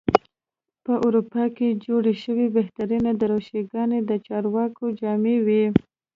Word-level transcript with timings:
په 0.85 0.93
اروپا 1.05 1.43
کې 1.55 1.79
جوړې 1.85 2.13
شوې 2.23 2.45
بهترینې 2.57 3.11
دریشي 3.21 3.61
ګانې 3.71 3.99
د 4.09 4.11
چارواکو 4.27 4.85
جامې 4.99 5.37
وې. 5.45 5.65